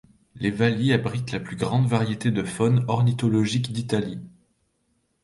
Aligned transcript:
Les 0.33 0.49
Valli 0.49 0.93
abritent 0.93 1.31
la 1.31 1.39
plus 1.39 1.55
grande 1.55 1.85
variété 1.85 2.31
de 2.31 2.41
faune 2.43 2.83
ornithologique 2.87 3.71
d’Italie. 3.71 4.19